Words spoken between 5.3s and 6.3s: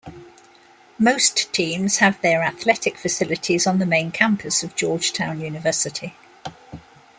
University.